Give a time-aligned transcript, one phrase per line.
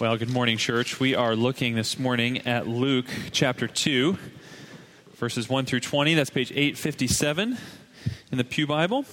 [0.00, 1.00] Well, good morning, church.
[1.00, 4.16] We are looking this morning at Luke chapter 2,
[5.16, 6.14] verses 1 through 20.
[6.14, 7.58] That's page 857
[8.30, 9.04] in the Pew Bible.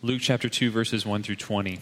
[0.00, 1.80] Luke chapter 2, verses 1 through 20.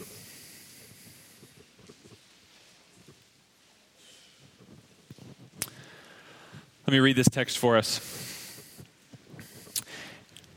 [6.87, 8.23] Let me read this text for us.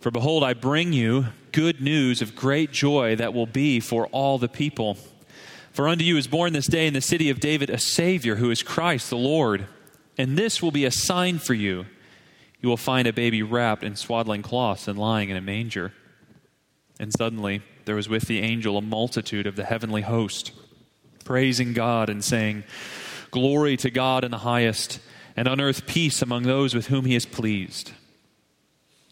[0.00, 4.38] For behold, I bring you good news of great joy that will be for all
[4.38, 4.96] the people.
[5.72, 8.50] For unto you is born this day in the city of David a Savior who
[8.50, 9.66] is Christ the Lord.
[10.16, 11.86] And this will be a sign for you.
[12.60, 15.92] You will find a baby wrapped in swaddling cloths and lying in a manger.
[17.00, 20.52] And suddenly there was with the angel a multitude of the heavenly host,
[21.24, 22.64] praising God and saying,
[23.30, 25.00] Glory to God in the highest,
[25.36, 27.92] and on earth peace among those with whom he is pleased.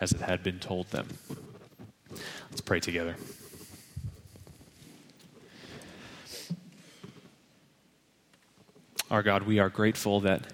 [0.00, 1.08] as it had been told them.
[2.50, 3.16] Let's pray together.
[9.10, 10.46] Our God, we are grateful that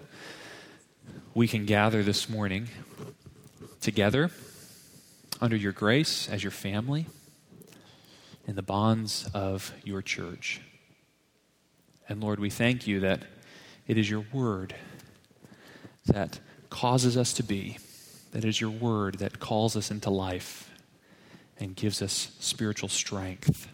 [1.35, 2.69] we can gather this morning
[3.81, 4.31] together
[5.41, 7.07] under your grace as your family
[8.47, 10.61] in the bonds of your church.
[12.09, 13.23] And Lord, we thank you that
[13.87, 14.75] it is your word
[16.07, 17.79] that causes us to be
[18.33, 20.71] that is your word that calls us into life
[21.59, 23.69] and gives us spiritual strength.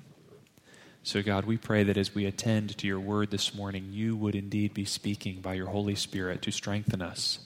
[1.03, 4.35] So, God, we pray that as we attend to your word this morning, you would
[4.35, 7.41] indeed be speaking by your Holy Spirit to strengthen us,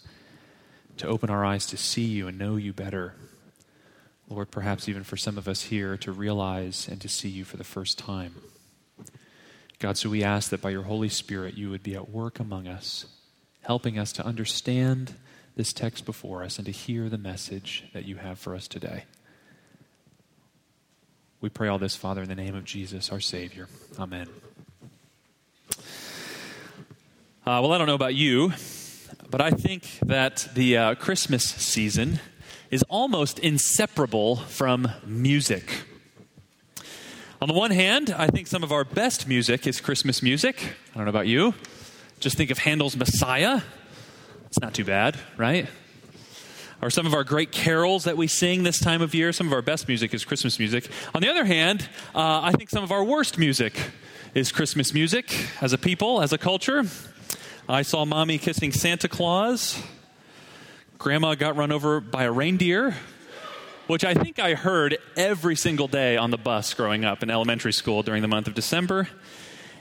[0.99, 3.15] to open our eyes to see you and know you better.
[4.29, 7.57] Lord, perhaps even for some of us here to realize and to see you for
[7.57, 8.37] the first time.
[9.81, 12.69] God, so we ask that by your Holy Spirit you would be at work among
[12.69, 13.07] us,
[13.63, 15.15] helping us to understand
[15.59, 19.03] this text before us and to hear the message that you have for us today.
[21.41, 23.67] We pray all this, Father, in the name of Jesus, our Savior.
[23.99, 24.29] Amen.
[27.45, 28.53] Uh, well, I don't know about you,
[29.29, 32.21] but I think that the uh, Christmas season
[32.71, 35.83] is almost inseparable from music.
[37.43, 40.77] On the one hand, I think some of our best music is Christmas music.
[40.93, 41.53] I don't know about you.
[42.21, 43.63] Just think of Handel's Messiah.
[44.49, 45.69] It's not too bad, right?
[46.81, 49.31] Or some of our great carols that we sing this time of year.
[49.31, 50.89] Some of our best music is Christmas music.
[51.15, 53.79] On the other hand, uh, I think some of our worst music
[54.35, 56.85] is Christmas music as a people, as a culture.
[57.69, 59.83] I saw mommy kissing Santa Claus.
[60.97, 62.95] Grandma got run over by a reindeer,
[63.87, 67.75] which I think I heard every single day on the bus growing up in elementary
[67.75, 69.11] school during the month of December.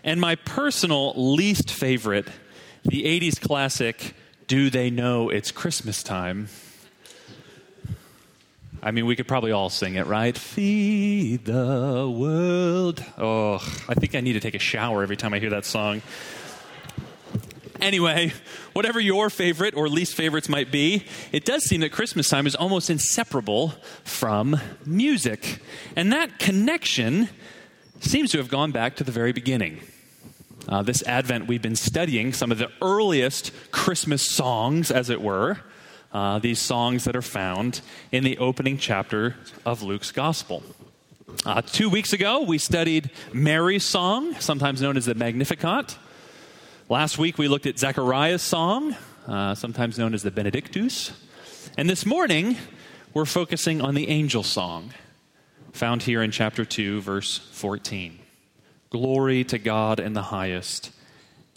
[0.03, 2.27] And my personal least favorite,
[2.83, 4.13] the 80s classic
[4.47, 6.49] do they know it's Christmas time?
[8.81, 10.37] I mean, we could probably all sing it, right?
[10.37, 13.03] Feed the world.
[13.17, 13.55] Oh,
[13.89, 16.01] I think I need to take a shower every time I hear that song.
[17.81, 18.33] Anyway,
[18.73, 22.55] whatever your favorite or least favorites might be, it does seem that Christmas time is
[22.55, 23.73] almost inseparable
[24.03, 25.59] from music.
[25.95, 27.29] And that connection
[27.99, 29.81] seems to have gone back to the very beginning.
[30.67, 35.59] Uh, this Advent, we've been studying some of the earliest Christmas songs, as it were,
[36.11, 37.79] uh, these songs that are found
[38.11, 40.63] in the opening chapter of Luke's Gospel.
[41.45, 45.97] Uh, two weeks ago, we studied Mary's song, sometimes known as the Magnificat.
[46.89, 48.93] Last week, we looked at Zechariah's song,
[49.25, 51.13] uh, sometimes known as the Benedictus.
[51.77, 52.57] And this morning,
[53.13, 54.93] we're focusing on the angel song,
[55.71, 58.19] found here in chapter 2, verse 14.
[58.89, 60.91] Glory to God in the highest,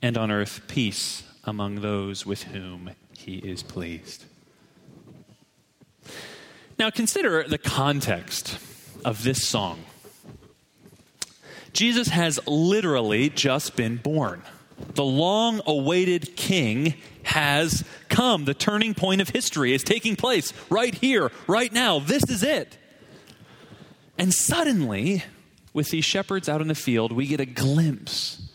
[0.02, 4.24] and on earth peace among those with whom he is pleased.
[6.78, 8.58] Now, consider the context
[9.04, 9.84] of this song.
[11.72, 14.42] Jesus has literally just been born.
[14.94, 18.44] The long awaited king has come.
[18.44, 21.98] The turning point of history is taking place right here, right now.
[22.00, 22.76] This is it.
[24.18, 25.22] And suddenly,
[25.72, 28.50] with these shepherds out in the field, we get a glimpse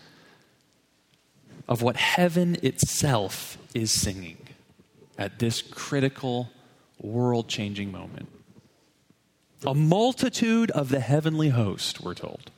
[1.67, 4.38] of what heaven itself is singing
[5.17, 6.50] at this critical,
[7.01, 8.27] world changing moment.
[9.65, 12.51] A multitude of the heavenly host, we're told.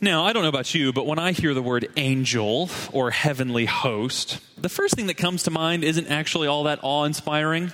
[0.00, 3.66] Now, I don't know about you, but when I hear the word angel or heavenly
[3.66, 7.72] host, the first thing that comes to mind isn't actually all that awe inspiring.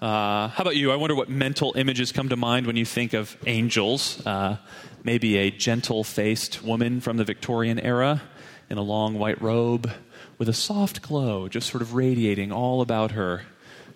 [0.00, 0.92] Uh, how about you?
[0.92, 4.24] I wonder what mental images come to mind when you think of angels.
[4.26, 4.58] Uh,
[5.04, 8.20] maybe a gentle faced woman from the Victorian era
[8.68, 9.90] in a long white robe
[10.36, 13.42] with a soft glow just sort of radiating all about her.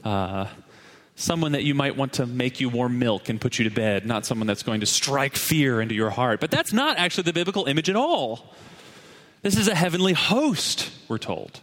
[0.02, 0.46] Uh,
[1.16, 4.06] someone that you might want to make you warm milk and put you to bed,
[4.06, 6.40] not someone that's going to strike fear into your heart.
[6.40, 8.54] But that's not actually the biblical image at all.
[9.42, 11.60] This is a heavenly host, we're told.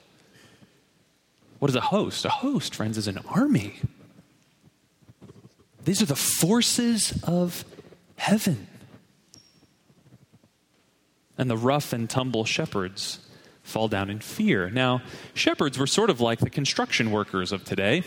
[1.57, 2.24] What is a host?
[2.24, 3.80] A host, friends, is an army.
[5.88, 7.63] These are the forces of
[8.18, 8.68] heaven.
[11.38, 13.19] And the rough and tumble shepherds
[13.63, 14.69] fall down in fear.
[14.69, 15.01] Now,
[15.34, 18.04] shepherds were sort of like the construction workers of today.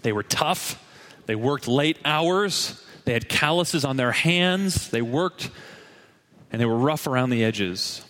[0.00, 0.82] They were tough,
[1.26, 5.50] they worked late hours, they had calluses on their hands, they worked,
[6.50, 8.02] and they were rough around the edges.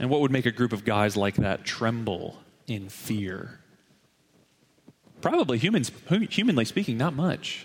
[0.00, 2.36] And what would make a group of guys like that tremble
[2.66, 3.60] in fear?
[5.24, 5.90] Probably humans,
[6.28, 7.64] humanly speaking, not much.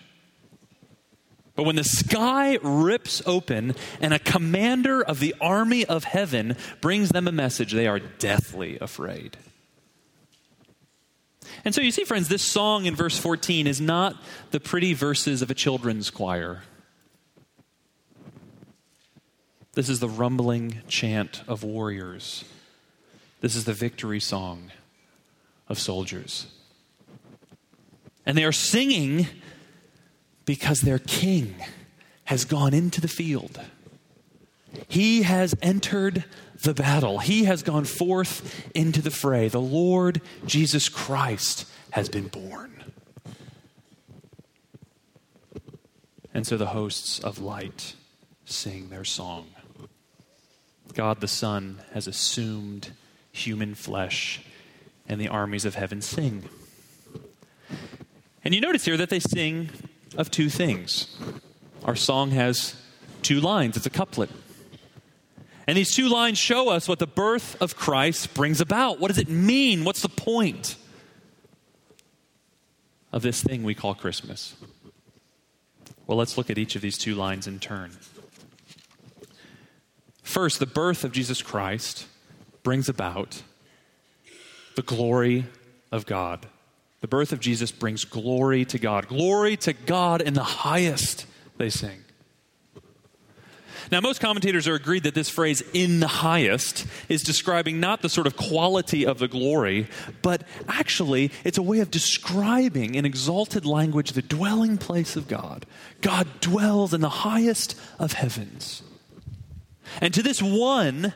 [1.57, 7.09] But when the sky rips open and a commander of the army of heaven brings
[7.09, 9.35] them a message, they are deathly afraid.
[11.65, 14.15] And so you see, friends, this song in verse 14 is not
[14.51, 16.63] the pretty verses of a children's choir.
[19.73, 22.45] This is the rumbling chant of warriors.
[23.41, 24.71] This is the victory song
[25.67, 26.47] of soldiers.
[28.29, 29.25] And they are singing
[30.45, 31.55] because their king
[32.25, 33.59] has gone into the field.
[34.87, 36.25] He has entered
[36.61, 39.47] the battle, he has gone forth into the fray.
[39.47, 42.83] The Lord Jesus Christ has been born.
[46.31, 47.95] And so the hosts of light
[48.45, 49.47] sing their song.
[50.93, 52.91] God the Son has assumed
[53.31, 54.41] human flesh,
[55.07, 56.47] and the armies of heaven sing.
[58.49, 59.69] And you notice here that they sing
[60.17, 61.15] of two things.
[61.85, 62.75] Our song has
[63.21, 64.31] two lines, it's a couplet.
[65.67, 68.99] And these two lines show us what the birth of Christ brings about.
[68.99, 69.83] What does it mean?
[69.83, 70.77] What's the point
[73.11, 74.55] of this thing we call Christmas?
[76.07, 77.91] Well, let's look at each of these two lines in turn.
[80.23, 82.07] First, the birth of Jesus Christ
[82.63, 83.43] brings about
[84.75, 85.45] the glory
[85.91, 86.47] of God.
[87.01, 89.07] The birth of Jesus brings glory to God.
[89.07, 91.25] Glory to God in the highest,
[91.57, 92.03] they sing.
[93.91, 98.09] Now, most commentators are agreed that this phrase, in the highest, is describing not the
[98.09, 99.87] sort of quality of the glory,
[100.21, 105.65] but actually it's a way of describing in exalted language the dwelling place of God.
[106.01, 108.83] God dwells in the highest of heavens.
[110.01, 111.13] And to this one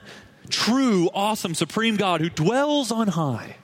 [0.50, 3.58] true, awesome, supreme God who dwells on high,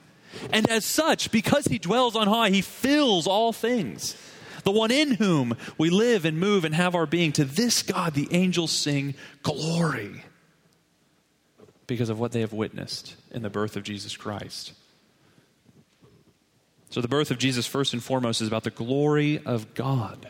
[0.52, 4.16] and as such, because he dwells on high, he fills all things.
[4.64, 7.32] The one in whom we live and move and have our being.
[7.32, 10.22] To this God, the angels sing glory
[11.86, 14.72] because of what they have witnessed in the birth of Jesus Christ.
[16.90, 20.28] So, the birth of Jesus, first and foremost, is about the glory of God.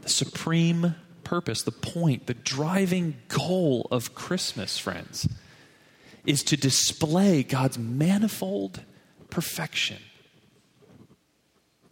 [0.00, 5.28] The supreme purpose, the point, the driving goal of Christmas, friends
[6.26, 8.80] is to display God's manifold
[9.30, 9.98] perfection,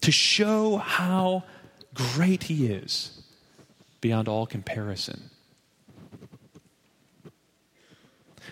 [0.01, 1.45] to show how
[1.95, 3.23] great He is
[4.01, 5.31] beyond all comparison.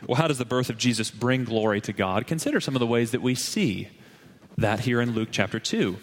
[0.06, 2.26] Well, how does the birth of Jesus bring glory to God?
[2.26, 3.88] Consider some of the ways that we see
[4.56, 5.96] that here in Luke chapter 2.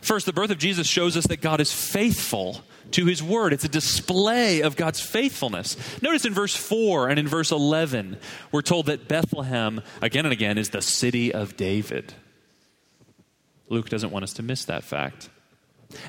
[0.00, 2.62] First, the birth of Jesus shows us that God is faithful
[2.94, 3.52] to his word.
[3.52, 5.76] It's a display of God's faithfulness.
[6.00, 8.18] Notice in verse 4 and in verse 11,
[8.52, 12.14] we're told that Bethlehem, again and again, is the city of David.
[13.68, 15.28] Luke doesn't want us to miss that fact.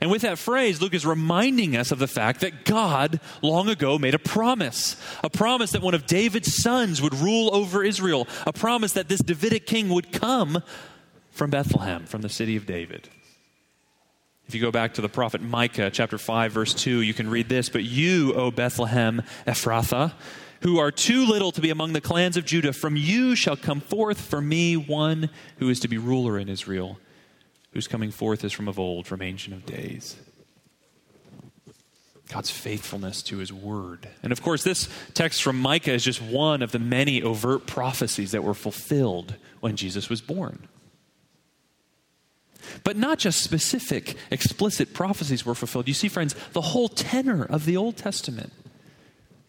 [0.01, 3.97] And with that phrase, Luke is reminding us of the fact that God long ago
[3.97, 4.95] made a promise.
[5.23, 8.27] A promise that one of David's sons would rule over Israel.
[8.45, 10.61] A promise that this Davidic king would come
[11.31, 13.09] from Bethlehem, from the city of David.
[14.47, 17.49] If you go back to the prophet Micah, chapter 5, verse 2, you can read
[17.49, 20.13] this But you, O Bethlehem Ephrathah,
[20.61, 23.81] who are too little to be among the clans of Judah, from you shall come
[23.81, 26.97] forth for me one who is to be ruler in Israel
[27.75, 30.15] whose coming forth is from of old, from ancient of days.
[32.29, 34.07] God's faithfulness to his word.
[34.23, 38.31] And of course, this text from Micah is just one of the many overt prophecies
[38.31, 40.69] that were fulfilled when Jesus was born.
[42.83, 45.87] But not just specific, explicit prophecies were fulfilled.
[45.87, 48.51] You see, friends, the whole tenor of the Old Testament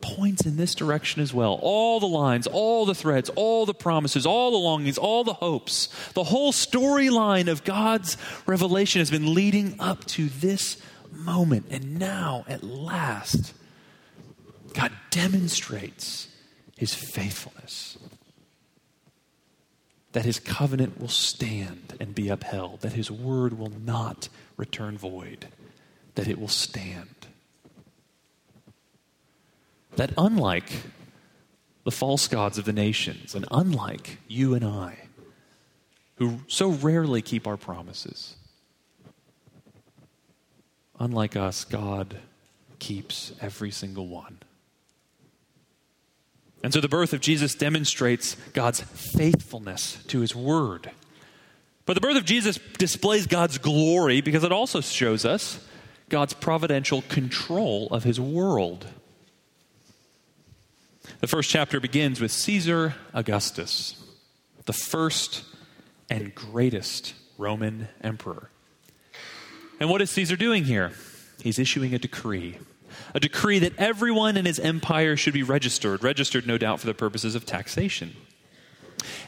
[0.01, 1.59] points in this direction as well.
[1.63, 5.89] All the lines, all the threads, all the promises, all the longings, all the hopes.
[6.13, 10.81] The whole storyline of God's revelation has been leading up to this
[11.13, 11.67] moment.
[11.71, 13.55] And now, at last,
[14.75, 16.29] God demonstrates
[16.77, 17.99] his faithfulness.
[20.17, 25.49] That his covenant will stand and be upheld, that his word will not return void,
[26.15, 27.27] that it will stand
[29.97, 30.71] that unlike
[31.85, 34.99] the false gods of the nations, and unlike you and I,
[36.17, 38.37] who so rarely keep our promises,
[40.99, 42.19] unlike us, God
[42.79, 44.39] keeps every single one.
[46.63, 50.91] And so the birth of Jesus demonstrates God's faithfulness to his word.
[51.85, 55.65] But the birth of Jesus displays God's glory because it also shows us
[56.09, 58.87] God's providential control of his world.
[61.21, 64.03] The first chapter begins with Caesar Augustus,
[64.65, 65.45] the first
[66.11, 68.51] and greatest Roman emperor.
[69.79, 70.93] And what is Caesar doing here?
[71.43, 72.59] He's issuing a decree.
[73.15, 76.95] A decree that everyone in his empire should be registered, registered, no doubt, for the
[76.95, 78.17] purposes of taxation.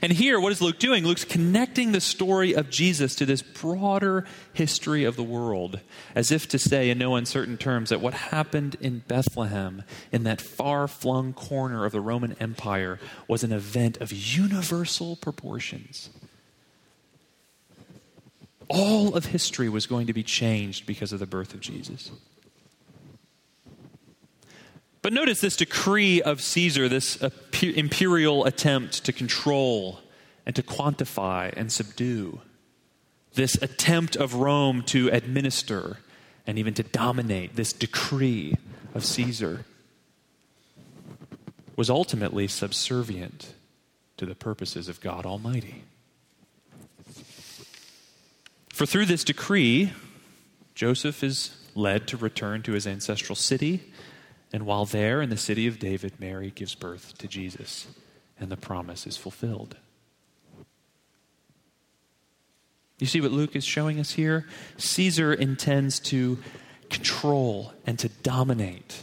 [0.00, 1.04] And here, what is Luke doing?
[1.04, 5.80] Luke's connecting the story of Jesus to this broader history of the world,
[6.14, 10.40] as if to say, in no uncertain terms, that what happened in Bethlehem, in that
[10.40, 16.10] far flung corner of the Roman Empire, was an event of universal proportions.
[18.68, 22.10] All of history was going to be changed because of the birth of Jesus.
[25.02, 27.22] But notice this decree of Caesar, this
[27.62, 30.00] imperial attempt to control
[30.44, 32.40] and to quantify and subdue,
[33.34, 35.98] this attempt of Rome to administer
[36.46, 38.56] and even to dominate, this decree
[38.94, 39.66] of Caesar,
[41.76, 43.54] was ultimately subservient
[44.16, 45.84] to the purposes of God Almighty.
[48.72, 49.92] For through this decree,
[50.74, 53.92] Joseph is led to return to his ancestral city
[54.52, 57.86] and while there in the city of David, Mary gives birth to Jesus,
[58.40, 59.76] and the promise is fulfilled.
[62.98, 64.46] You see what Luke is showing us here?
[64.76, 66.38] Caesar intends to
[66.90, 69.02] control and to dominate.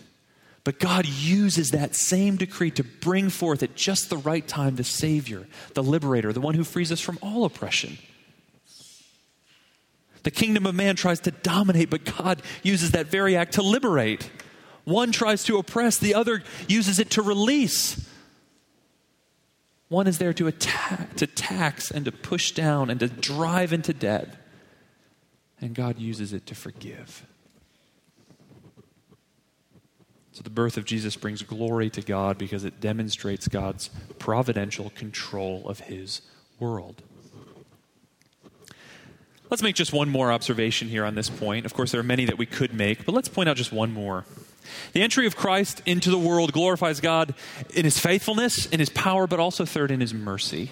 [0.64, 4.84] But God uses that same decree to bring forth at just the right time the
[4.84, 8.00] Savior, the liberator, the one who frees us from all oppression.
[10.24, 14.30] The kingdom of man tries to dominate, but God uses that very act to liberate.
[14.86, 18.08] One tries to oppress, the other uses it to release.
[19.90, 23.94] One is there to attack, to tax and to push down and to drive into
[23.94, 24.36] debt.
[25.60, 27.26] And God uses it to forgive.
[30.32, 33.90] So the birth of Jesus brings glory to God because it demonstrates God's
[34.20, 36.22] providential control of his
[36.60, 37.02] world.
[39.50, 41.66] Let's make just one more observation here on this point.
[41.66, 43.94] Of course, there are many that we could make, but let's point out just one
[43.94, 44.26] more.
[44.94, 47.34] The entry of Christ into the world glorifies God
[47.74, 50.72] in his faithfulness, in his power, but also, third, in his mercy.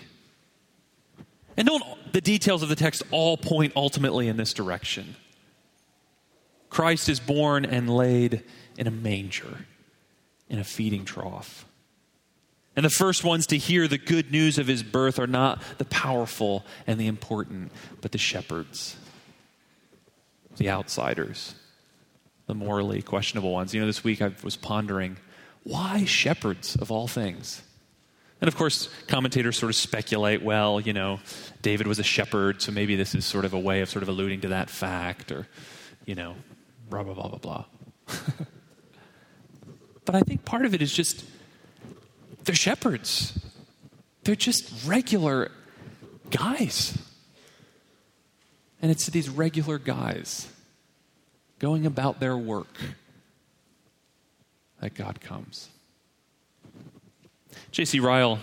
[1.57, 5.15] And don't the details of the text all point ultimately in this direction?
[6.69, 8.43] Christ is born and laid
[8.77, 9.65] in a manger,
[10.49, 11.65] in a feeding trough.
[12.75, 15.85] And the first ones to hear the good news of his birth are not the
[15.85, 17.71] powerful and the important,
[18.01, 18.97] but the shepherds,
[20.57, 21.53] the outsiders
[22.53, 23.73] the morally questionable ones.
[23.73, 25.17] You know, this week I was pondering
[25.63, 27.63] why shepherds of all things?
[28.41, 31.19] And of course, commentators sort of speculate well, you know,
[31.61, 34.09] David was a shepherd, so maybe this is sort of a way of sort of
[34.09, 35.47] alluding to that fact, or,
[36.05, 36.35] you know,
[36.89, 37.65] blah, blah, blah, blah, blah.
[40.05, 41.25] but I think part of it is just
[42.43, 43.39] they're shepherds,
[44.25, 45.49] they're just regular
[46.29, 46.97] guys.
[48.81, 50.52] And it's these regular guys
[51.63, 52.77] going about their work
[54.81, 55.69] that God comes.
[57.71, 58.01] J.C.
[58.01, 58.39] Ryle,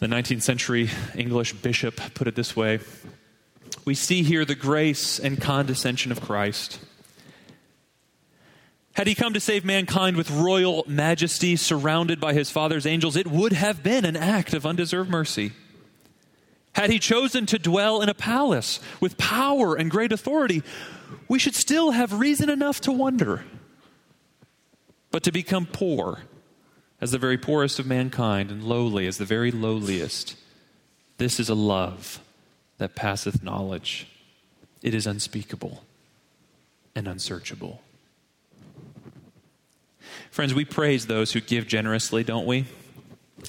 [0.00, 2.80] the 19th century English bishop, put it this way
[3.84, 6.80] We see here the grace and condescension of Christ.
[8.94, 13.28] Had he come to save mankind with royal majesty, surrounded by his Father's angels, it
[13.28, 15.52] would have been an act of undeserved mercy.
[16.74, 20.64] Had he chosen to dwell in a palace with power and great authority,
[21.34, 23.44] we should still have reason enough to wonder.
[25.10, 26.20] But to become poor,
[27.00, 30.36] as the very poorest of mankind, and lowly as the very lowliest,
[31.18, 32.20] this is a love
[32.78, 34.06] that passeth knowledge.
[34.80, 35.82] It is unspeakable
[36.94, 37.82] and unsearchable.
[40.30, 42.66] Friends, we praise those who give generously, don't we?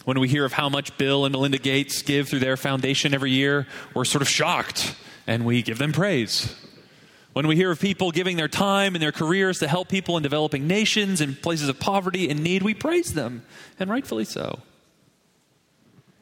[0.05, 3.29] When we hear of how much Bill and Melinda Gates give through their foundation every
[3.29, 4.95] year, we're sort of shocked
[5.27, 6.64] and we give them praise.
[7.35, 10.23] When we hear of people giving their time and their careers to help people in
[10.23, 13.43] developing nations and places of poverty and need, we praise them,
[13.77, 14.59] and rightfully so.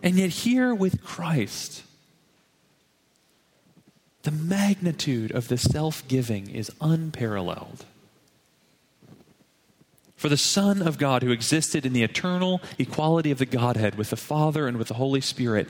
[0.02, 1.84] And yet, here with Christ,
[4.24, 7.86] the magnitude of the self giving is unparalleled.
[10.16, 14.10] For the Son of God, who existed in the eternal equality of the Godhead with
[14.10, 15.68] the Father and with the Holy Spirit,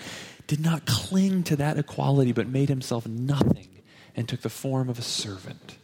[0.48, 3.73] did not cling to that equality, but made himself nothing
[4.16, 5.78] and took the form of a servant,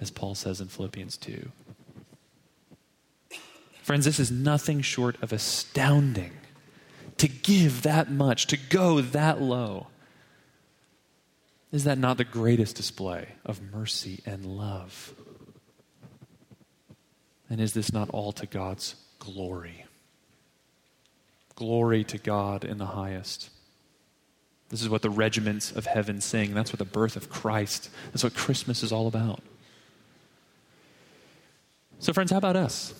[0.00, 1.50] as Paul says in Philippians 2.
[3.82, 6.32] Friends, this is nothing short of astounding
[7.18, 9.86] to give that much, to go that low.
[11.72, 15.14] Is that not the greatest display of mercy and love?
[17.48, 19.84] And is this not all to God's glory?
[21.54, 23.50] Glory to God in the highest.
[24.68, 26.54] This is what the regiments of heaven sing.
[26.54, 29.40] That's what the birth of Christ, that's what Christmas is all about.
[31.98, 32.94] So, friends, how about us?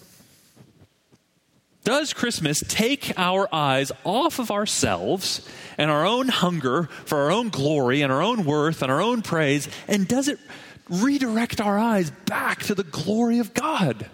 [1.85, 5.48] Does Christmas take our eyes off of ourselves
[5.79, 9.22] and our own hunger for our own glory and our own worth and our own
[9.22, 10.40] praise, and does it
[10.88, 14.09] redirect our eyes back to the glory of God?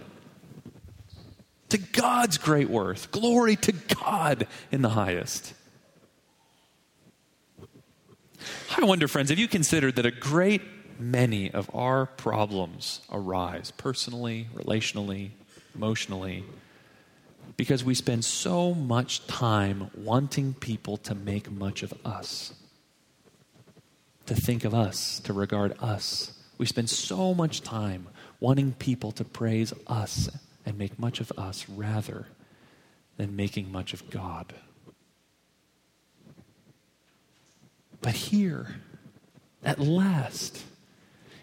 [1.73, 3.11] to God's great worth.
[3.11, 5.55] Glory to God in the highest.
[8.77, 10.63] I wonder, friends, have you considered that a great
[10.99, 15.31] many of our problems arise personally, relationally,
[15.75, 16.45] emotionally,
[17.57, 22.55] because we spend so much time wanting people to make much of us,
[24.27, 26.33] to think of us, to regard us.
[26.59, 28.09] We spend so much time
[28.41, 30.31] wanting people to praise us
[30.65, 32.27] and make much of us rather
[33.17, 34.55] than making much of God.
[38.03, 38.77] But here,
[39.65, 40.63] at last,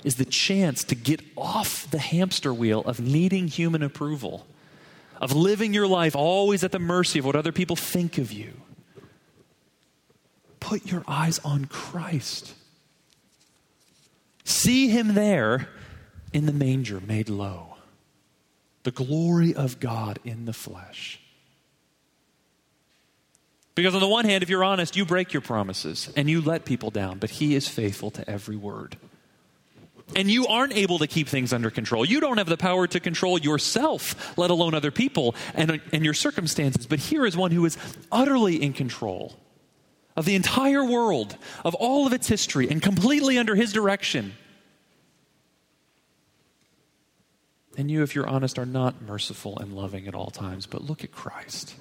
[0.03, 4.45] is the chance to get off the hamster wheel of needing human approval,
[5.19, 8.53] of living your life always at the mercy of what other people think of you.
[10.59, 12.53] Put your eyes on Christ.
[14.43, 15.69] See him there
[16.33, 17.75] in the manger made low
[18.83, 21.18] the glory of God in the flesh.
[23.79, 26.65] Because, on the one hand, if you're honest, you break your promises and you let
[26.65, 28.97] people down, but He is faithful to every word.
[30.17, 32.03] And you aren't able to keep things under control.
[32.03, 36.13] You don't have the power to control yourself, let alone other people and, and your
[36.13, 36.87] circumstances.
[36.87, 37.77] But here is one who is
[38.11, 39.39] utterly in control
[40.17, 44.33] of the entire world, of all of its history, and completely under His direction.
[47.77, 50.65] And you, if you're honest, are not merciful and loving at all times.
[50.65, 51.75] But look at Christ.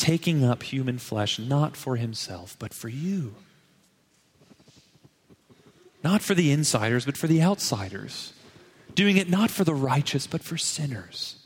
[0.00, 3.34] Taking up human flesh, not for himself, but for you.
[6.02, 8.32] Not for the insiders, but for the outsiders.
[8.94, 11.36] Doing it not for the righteous, but for sinners.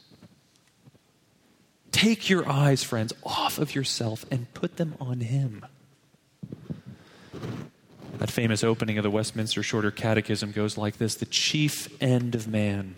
[1.91, 5.67] Take your eyes, friends, off of yourself and put them on him.
[8.19, 12.47] That famous opening of the Westminster Shorter Catechism goes like this The chief end of
[12.47, 12.95] man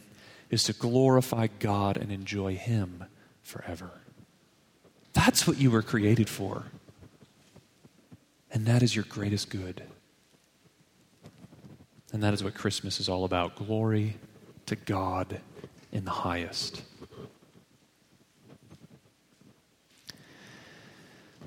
[0.50, 3.06] is to glorify God and enjoy Him
[3.40, 4.02] forever.
[5.16, 6.64] That's what you were created for.
[8.52, 9.82] And that is your greatest good.
[12.12, 14.18] And that is what Christmas is all about glory
[14.66, 15.40] to God
[15.90, 16.82] in the highest.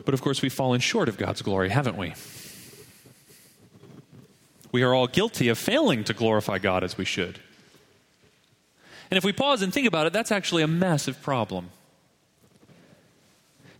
[0.03, 2.15] But of course, we've fallen short of God's glory, haven't we?
[4.71, 7.39] We are all guilty of failing to glorify God as we should.
[9.11, 11.69] And if we pause and think about it, that's actually a massive problem.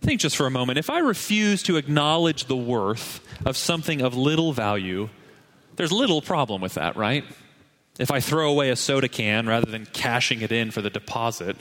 [0.00, 0.78] Think just for a moment.
[0.78, 5.10] If I refuse to acknowledge the worth of something of little value,
[5.76, 7.24] there's little problem with that, right?
[7.98, 11.56] If I throw away a soda can rather than cashing it in for the deposit,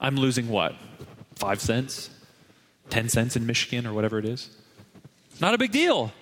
[0.00, 0.76] I'm losing what?
[1.34, 2.10] Five cents?
[2.88, 4.50] Ten cents in Michigan or whatever it is?
[5.40, 6.12] Not a big deal.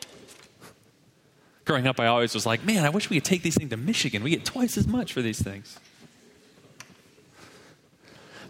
[1.66, 3.76] Growing up, I always was like, man, I wish we could take these things to
[3.76, 4.22] Michigan.
[4.22, 5.78] We get twice as much for these things.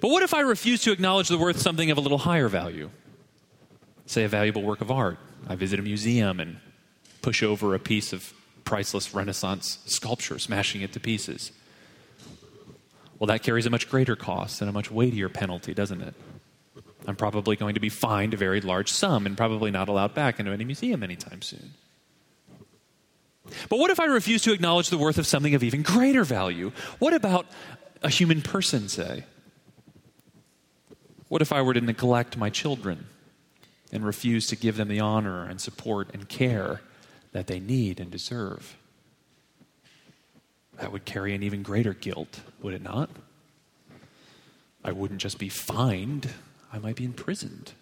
[0.01, 2.49] But what if I refuse to acknowledge the worth of something of a little higher
[2.49, 2.91] value?
[4.11, 5.19] Say a valuable work of art.
[5.47, 6.57] I visit a museum and
[7.23, 11.53] push over a piece of priceless Renaissance sculpture, smashing it to pieces.
[13.21, 16.15] Well, that carries a much greater cost and a much weightier penalty, doesn't it?
[17.07, 20.41] I'm probably going to be fined a very large sum and probably not allowed back
[20.41, 21.75] into any museum anytime soon.
[23.69, 26.73] But what if I refuse to acknowledge the worth of something of even greater value?
[26.99, 27.47] What about
[28.03, 29.23] a human person, say?
[31.29, 33.07] What if I were to neglect my children
[33.93, 36.81] and refuse to give them the honor and support and care
[37.33, 38.77] that they need and deserve?
[40.79, 43.11] That would carry an even greater guilt, would it not?
[44.83, 46.31] I wouldn't just be fined,
[46.73, 47.73] I might be imprisoned.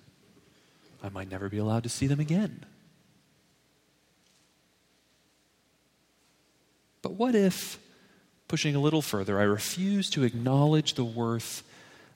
[1.03, 2.65] I might never be allowed to see them again.
[7.03, 7.79] But what if,
[8.49, 11.63] pushing a little further, I refuse to acknowledge the worth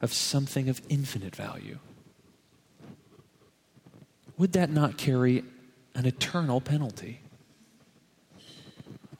[0.01, 1.79] of something of infinite value?
[4.43, 5.45] Would that not carry
[5.95, 7.21] an eternal penalty?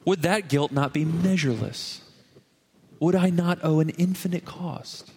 [0.03, 2.01] Would that guilt not be measureless?
[2.99, 5.13] Would I not owe an infinite cost?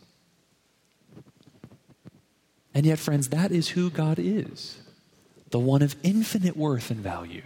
[2.73, 4.79] And yet, friends, that is who God is
[5.51, 7.42] the one of infinite worth and value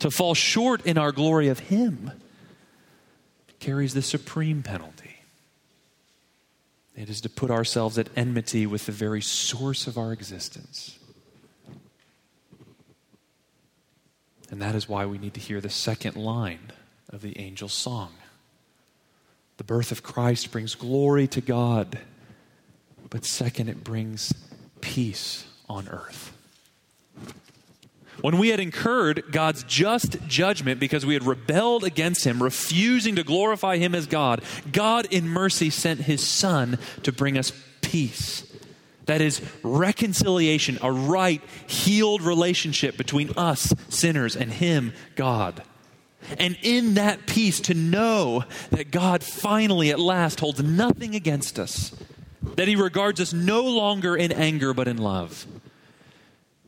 [0.00, 2.10] to fall short in our glory of Him
[3.58, 5.16] carries the supreme penalty.
[6.94, 10.98] It is to put ourselves at enmity with the very source of our existence.
[14.52, 16.72] And that is why we need to hear the second line
[17.08, 18.12] of the angel's song.
[19.56, 21.98] The birth of Christ brings glory to God,
[23.08, 24.34] but second, it brings
[24.82, 26.36] peace on earth.
[28.20, 33.24] When we had incurred God's just judgment because we had rebelled against Him, refusing to
[33.24, 38.51] glorify Him as God, God in mercy sent His Son to bring us peace.
[39.06, 45.62] That is reconciliation, a right, healed relationship between us, sinners, and Him, God.
[46.38, 51.92] And in that peace, to know that God finally, at last, holds nothing against us,
[52.54, 55.46] that He regards us no longer in anger but in love,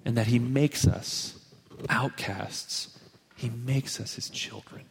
[0.05, 1.39] and that He makes us
[1.89, 2.99] outcasts,
[3.37, 4.85] He makes us His children.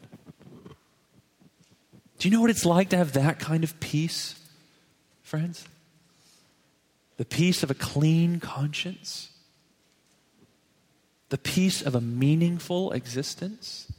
[2.19, 4.39] Do you know what it's like to have that kind of peace,
[5.23, 5.67] friends?
[7.17, 9.29] The peace of a clean conscience,
[11.29, 13.91] the peace of a meaningful existence,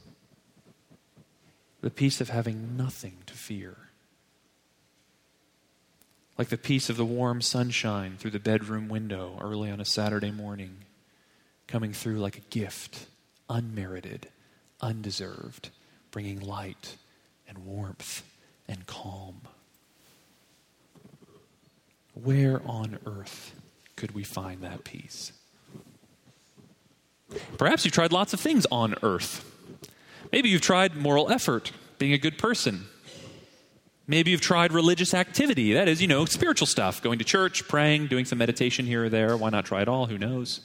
[1.81, 3.77] the peace of having nothing to fear.
[6.37, 10.31] Like the peace of the warm sunshine through the bedroom window early on a Saturday
[10.31, 10.77] morning
[11.67, 13.07] coming through like a gift,
[13.49, 14.27] unmerited,
[14.81, 15.69] undeserved,
[16.11, 16.97] bringing light
[17.47, 18.23] and warmth
[18.67, 19.41] and calm.
[22.15, 23.53] Where on earth
[23.95, 25.31] could we find that peace?
[27.57, 29.43] Perhaps you've tried lots of things on earth.
[30.31, 32.85] Maybe you've tried moral effort, being a good person.
[34.07, 35.73] Maybe you've tried religious activity.
[35.73, 39.09] That is, you know, spiritual stuff, going to church, praying, doing some meditation here or
[39.09, 39.37] there.
[39.37, 40.07] Why not try it all?
[40.07, 40.61] Who knows?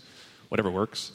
[0.50, 1.12] whatever works.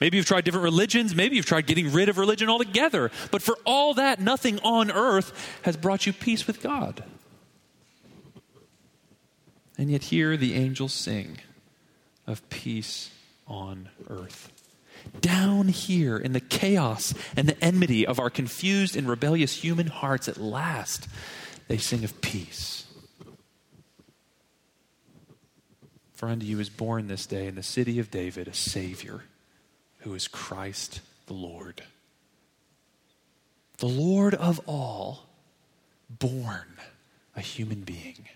[0.00, 1.14] Maybe you've tried different religions.
[1.14, 3.10] Maybe you've tried getting rid of religion altogether.
[3.30, 7.04] But for all that, nothing on earth has brought you peace with God.
[9.80, 11.38] And yet, here the angels sing
[12.26, 13.08] of peace
[13.46, 14.52] on earth.
[15.22, 20.28] Down here in the chaos and the enmity of our confused and rebellious human hearts,
[20.28, 21.08] at last,
[21.66, 22.84] they sing of peace.
[26.12, 29.24] For unto you is born this day in the city of David a Savior,
[30.00, 31.84] who is Christ the Lord.
[33.78, 35.30] The Lord of all,
[36.10, 36.76] born
[37.34, 38.28] a human being.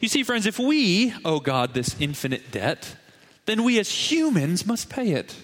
[0.00, 2.96] You see, friends, if we owe God this infinite debt,
[3.46, 5.34] then we as humans must pay it.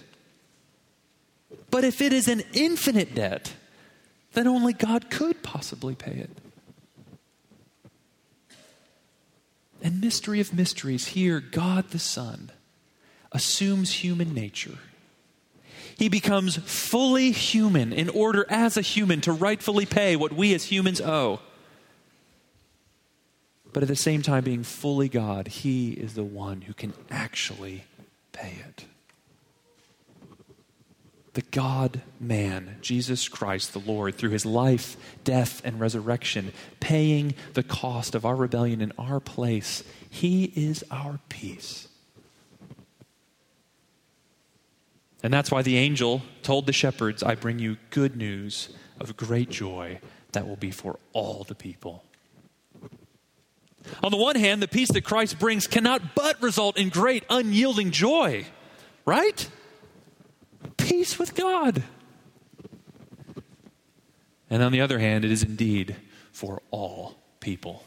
[1.71, 3.53] But if it is an infinite debt,
[4.33, 6.29] then only God could possibly pay it.
[9.81, 12.51] And mystery of mysteries, here, God the Son
[13.31, 14.79] assumes human nature.
[15.97, 20.65] He becomes fully human in order, as a human, to rightfully pay what we as
[20.65, 21.39] humans owe.
[23.75, 27.83] But at the same time, being fully God, He is the one who can actually
[28.31, 28.85] pay it
[31.33, 37.63] the God man, Jesus Christ the Lord, through his life, death, and resurrection, paying the
[37.63, 39.83] cost of our rebellion in our place.
[40.09, 41.89] He is our peace.
[45.21, 48.69] And that's why the angel told the shepherds, I bring you good news
[49.01, 49.99] of great joy
[50.31, 52.05] that will be for all the people.
[54.03, 57.91] On the one hand, the peace that Christ brings cannot but result in great, unyielding
[57.91, 58.45] joy,
[59.05, 59.47] right?
[60.77, 61.83] peace with God.
[64.49, 65.95] And on the other hand, it is indeed
[66.31, 67.83] for all people.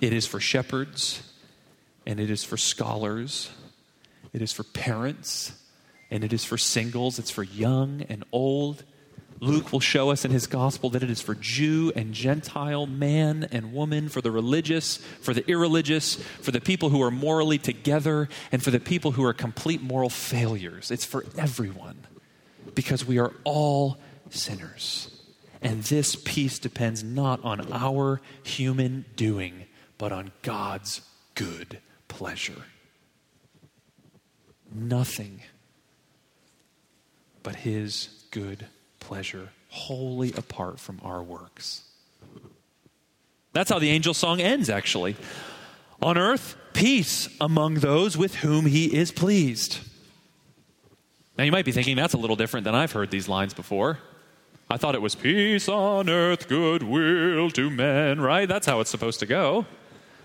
[0.00, 1.22] It is for shepherds,
[2.06, 3.50] and it is for scholars,
[4.32, 5.52] it is for parents,
[6.10, 8.84] and it is for singles, it's for young and old.
[9.40, 13.48] Luke will show us in his gospel that it is for Jew and Gentile, man
[13.50, 18.28] and woman, for the religious, for the irreligious, for the people who are morally together,
[18.52, 20.90] and for the people who are complete moral failures.
[20.90, 22.06] It's for everyone
[22.74, 23.98] because we are all
[24.28, 25.08] sinners.
[25.62, 29.64] And this peace depends not on our human doing,
[29.96, 31.00] but on God's
[31.34, 32.64] good pleasure.
[34.72, 35.40] Nothing
[37.42, 38.66] but His good
[39.10, 41.82] pleasure wholly apart from our works.
[43.52, 45.16] That's how the angel song ends, actually.
[46.00, 49.80] On earth, peace among those with whom he is pleased.
[51.36, 53.98] Now, you might be thinking that's a little different than I've heard these lines before.
[54.70, 58.48] I thought it was peace on earth, goodwill to men, right?
[58.48, 59.66] That's how it's supposed to go.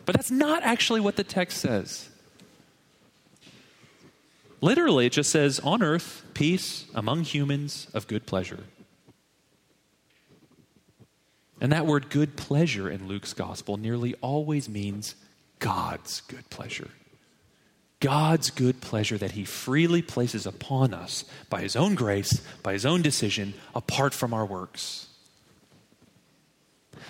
[0.05, 2.07] But that's not actually what the text says.
[4.61, 8.65] Literally, it just says, on earth, peace among humans of good pleasure.
[11.61, 15.15] And that word good pleasure in Luke's gospel nearly always means
[15.59, 16.89] God's good pleasure.
[18.01, 22.85] God's good pleasure that he freely places upon us by his own grace, by his
[22.85, 25.07] own decision, apart from our works.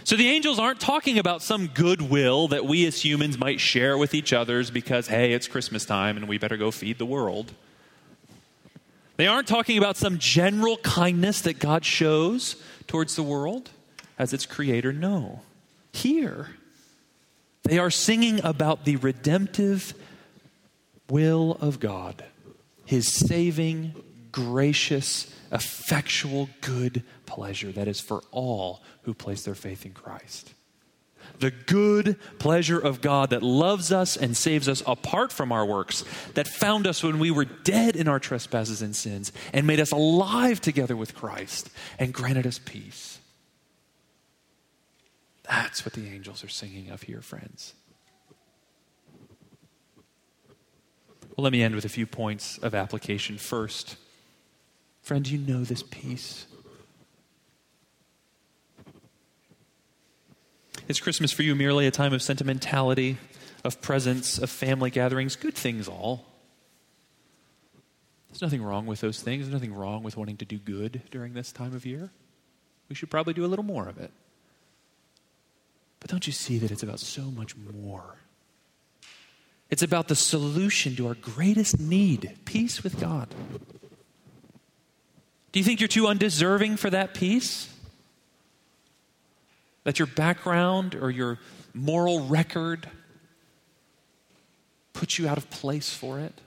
[0.03, 4.13] So the angels aren't talking about some goodwill that we as humans might share with
[4.13, 7.51] each others because, hey, it's Christmas time and we better go feed the world.
[9.17, 13.71] They aren't talking about some general kindness that God shows towards the world
[14.17, 14.91] as its creator?
[14.91, 15.41] know.
[15.93, 16.49] Here,
[17.63, 19.93] they are singing about the redemptive
[21.09, 22.23] will of God,
[22.85, 23.95] his saving,
[24.31, 30.53] gracious, effectual good pleasure that is for all who place their faith in Christ.
[31.39, 36.03] The good pleasure of God that loves us and saves us apart from our works,
[36.33, 39.91] that found us when we were dead in our trespasses and sins, and made us
[39.91, 43.14] alive together with Christ, and granted us peace.
[45.47, 47.73] That's what the angels are singing of here, friends.
[51.35, 53.37] Well, let me end with a few points of application.
[53.37, 53.97] First,
[55.01, 56.47] friend, you know this peace.
[60.87, 63.17] Is Christmas for you merely a time of sentimentality,
[63.63, 65.35] of presents, of family gatherings?
[65.35, 66.25] Good things all.
[68.29, 69.45] There's nothing wrong with those things.
[69.45, 72.11] There's nothing wrong with wanting to do good during this time of year.
[72.87, 74.11] We should probably do a little more of it.
[76.05, 78.17] But don't you see that it's about so much more?
[79.71, 83.33] It's about the solution to our greatest need peace with God.
[85.51, 87.73] Do you think you're too undeserving for that peace?
[89.83, 91.39] That your background or your
[91.73, 92.87] moral record
[94.93, 96.39] puts you out of place for it?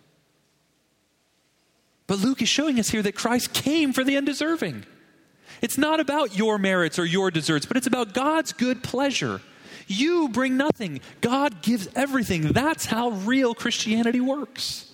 [2.07, 4.87] But Luke is showing us here that Christ came for the undeserving.
[5.61, 9.41] It's not about your merits or your deserts, but it's about God's good pleasure.
[9.87, 12.53] You bring nothing, God gives everything.
[12.53, 14.85] That's how real Christianity works.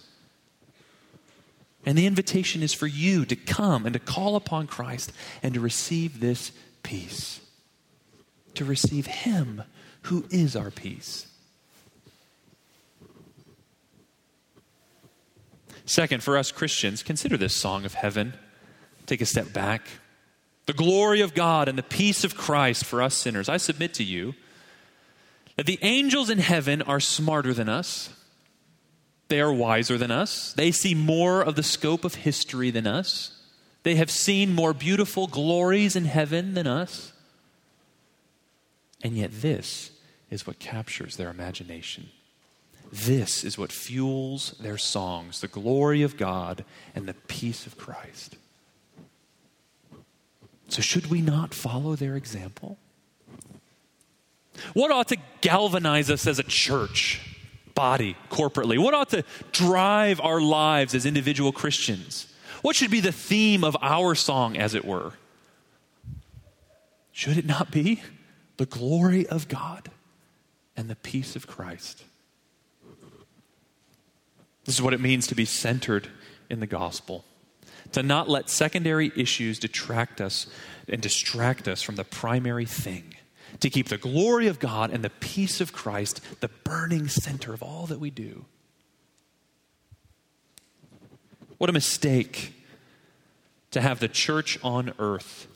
[1.85, 5.61] And the invitation is for you to come and to call upon Christ and to
[5.61, 7.41] receive this peace,
[8.55, 9.63] to receive Him
[10.03, 11.27] who is our peace.
[15.87, 18.35] Second, for us Christians, consider this song of heaven.
[19.07, 19.87] Take a step back
[20.67, 23.49] the glory of God and the peace of Christ for us sinners.
[23.49, 24.35] I submit to you
[25.57, 28.11] that the angels in heaven are smarter than us.
[29.29, 30.53] They are wiser than us.
[30.53, 33.41] They see more of the scope of history than us.
[33.83, 37.13] They have seen more beautiful glories in heaven than us.
[39.03, 39.91] And yet, this
[40.31, 42.09] is what captures their imagination.
[42.91, 48.37] This is what fuels their songs the glory of God and the peace of Christ.
[50.69, 52.79] So, should we not follow their example?
[54.73, 57.21] What ought to galvanize us as a church,
[57.75, 58.79] body, corporately?
[58.79, 62.33] What ought to drive our lives as individual Christians?
[62.63, 65.13] What should be the theme of our song, as it were?
[67.13, 68.03] Should it not be
[68.57, 69.91] the glory of God
[70.77, 72.05] and the peace of Christ?
[74.65, 76.09] This is what it means to be centered
[76.49, 77.25] in the gospel.
[77.95, 80.47] To not let secondary issues detract us
[80.89, 83.15] and distract us from the primary thing.
[83.61, 87.63] To keep the glory of God and the peace of Christ the burning center of
[87.63, 88.45] all that we do.
[91.59, 92.55] What a mistake
[93.71, 95.47] to have the church on earth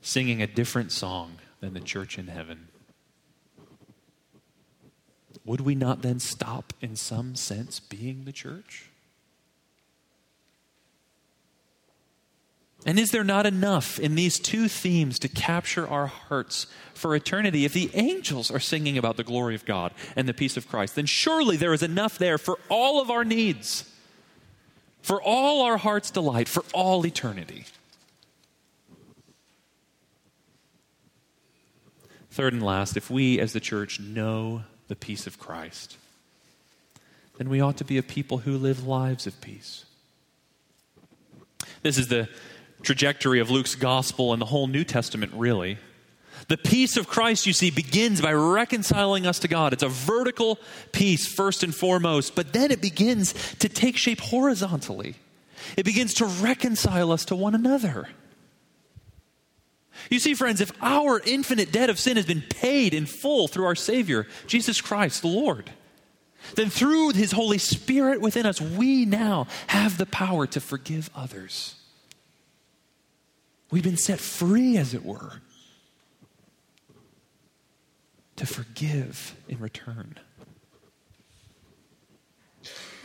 [0.00, 2.68] singing a different song than the church in heaven
[5.44, 8.91] would we not then stop, in some sense, being the church?
[12.84, 17.64] And is there not enough in these two themes to capture our hearts for eternity?
[17.64, 20.96] If the angels are singing about the glory of God and the peace of Christ,
[20.96, 23.88] then surely there is enough there for all of our needs,
[25.00, 27.66] for all our heart's delight, for all eternity.
[32.32, 35.98] Third and last, if we as the church know the peace of Christ,
[37.38, 39.84] then we ought to be a people who live lives of peace.
[41.82, 42.28] This is the
[42.82, 45.78] trajectory of Luke's gospel and the whole New Testament, really.
[46.48, 49.72] The peace of Christ, you see, begins by reconciling us to God.
[49.72, 50.58] It's a vertical
[50.90, 55.14] peace, first and foremost, but then it begins to take shape horizontally.
[55.76, 58.08] It begins to reconcile us to one another.
[60.10, 63.66] You see, friends, if our infinite debt of sin has been paid in full through
[63.66, 65.70] our Savior, Jesus Christ, the Lord,
[66.56, 71.76] then through His Holy Spirit within us, we now have the power to forgive others.
[73.72, 75.40] We've been set free, as it were,
[78.36, 80.14] to forgive in return.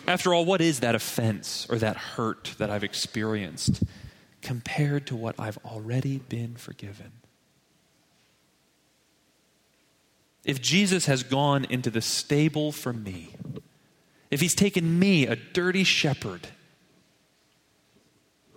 [0.06, 3.82] After all, what is that offense or that hurt that I've experienced?
[4.48, 7.12] compared to what I've already been forgiven.
[10.46, 13.36] If Jesus has gone into the stable for me,
[14.32, 16.48] if he's taken me, a dirty shepherd,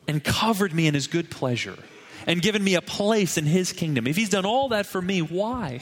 [0.06, 1.76] and covered me in his good pleasure,
[2.30, 5.20] and given me a place in his kingdom, if he's done all that for me,
[5.20, 5.80] why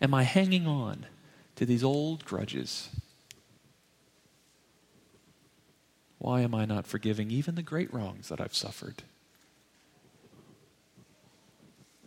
[0.00, 1.04] am I hanging on
[1.56, 2.88] to these old grudges?
[6.16, 9.02] Why am I not forgiving even the great wrongs that I've suffered?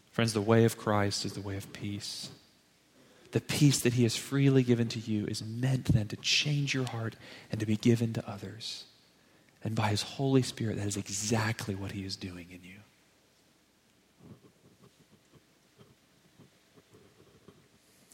[0.09, 2.31] Friends, the way of Christ is the way of peace.
[3.33, 6.85] The peace that He has freely given to you is meant then to change your
[6.85, 7.15] heart
[7.51, 8.85] and to be given to others.
[9.63, 12.79] And by His Holy Spirit, that is exactly what He is doing in you.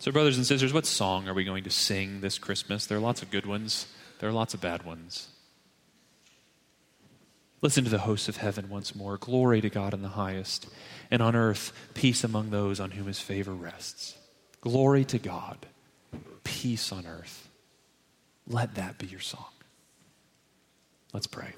[0.05, 2.85] So, brothers and sisters, what song are we going to sing this Christmas?
[2.85, 3.87] There are lots of good ones,
[4.19, 5.29] there are lots of bad ones.
[7.63, 9.17] Listen to the hosts of heaven once more.
[9.17, 10.67] Glory to God in the highest,
[11.09, 14.15] and on earth, peace among those on whom his favor rests.
[14.61, 15.57] Glory to God,
[16.43, 17.49] peace on earth.
[18.47, 19.49] Let that be your song.
[21.13, 21.53] Let's pray.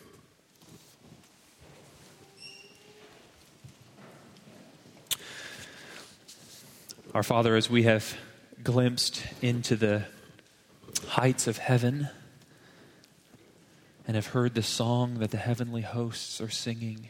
[7.13, 8.17] Our Father, as we have
[8.67, 10.03] glimpsed into the
[11.07, 12.09] heights of heaven,
[14.05, 17.07] and have heard the song that the heavenly hosts are singing.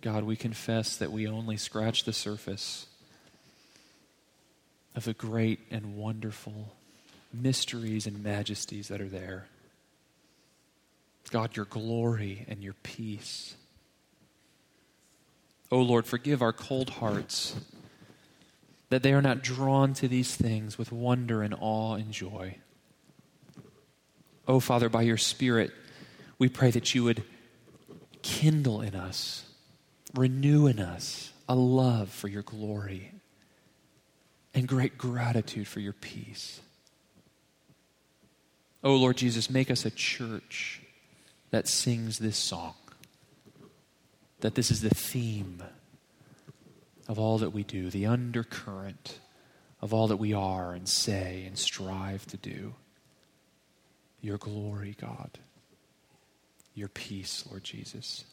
[0.00, 2.86] God, we confess that we only scratch the surface
[4.94, 6.72] of the great and wonderful
[7.34, 9.48] mysteries and majesties that are there.
[11.32, 13.56] God, your glory and your peace.
[15.72, 17.56] Oh Lord, forgive our cold hearts
[18.90, 22.56] that they are not drawn to these things with wonder and awe and joy.
[24.46, 25.70] Oh, Father, by your Spirit,
[26.38, 27.22] we pray that you would
[28.22, 29.46] kindle in us,
[30.14, 33.12] renew in us a love for your glory
[34.52, 36.60] and great gratitude for your peace.
[38.82, 40.80] Oh, Lord Jesus, make us a church
[41.50, 42.74] that sings this song,
[44.40, 45.62] that this is the theme
[47.10, 49.18] of all that we do, the undercurrent
[49.82, 52.72] of all that we are and say and strive to do
[54.20, 55.30] your glory, God,
[56.72, 58.24] your peace, Lord Jesus.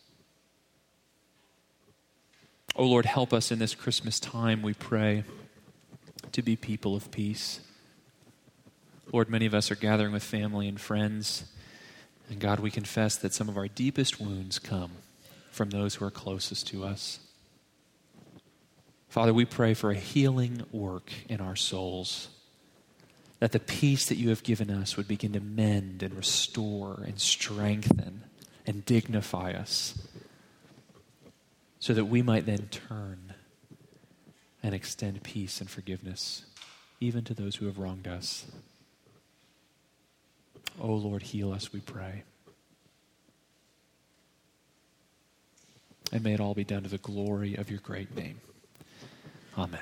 [2.75, 5.23] Oh Lord, help us in this Christmas time, we pray,
[6.31, 7.61] to be people of peace.
[9.11, 11.45] Lord, many of us are gathering with family and friends.
[12.29, 14.91] And God, we confess that some of our deepest wounds come
[15.49, 17.21] from those who are closest to us.
[19.09, 22.27] Father, we pray for a healing work in our souls,
[23.39, 27.19] that the peace that you have given us would begin to mend and restore and
[27.19, 28.23] strengthen
[28.65, 29.97] and dignify us,
[31.79, 33.33] so that we might then turn
[34.61, 36.45] and extend peace and forgiveness,
[36.99, 38.45] even to those who have wronged us.
[40.81, 42.23] Oh Lord, heal us, we pray.
[46.11, 48.41] And may it all be done to the glory of your great name.
[49.57, 49.79] Amen.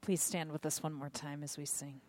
[0.00, 2.00] Please stand with us one more time as we sing.